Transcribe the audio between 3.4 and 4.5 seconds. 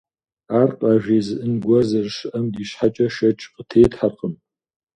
къытетхьэркъым.